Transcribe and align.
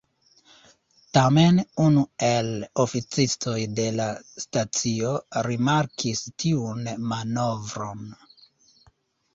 Tamen 1.17 1.59
unu 1.83 2.05
el 2.29 2.49
oficistoj 2.85 3.55
de 3.81 3.85
la 3.99 4.09
stacio 4.47 5.13
rimarkis 5.51 6.27
tiun 6.45 6.87
manovron. 7.15 8.05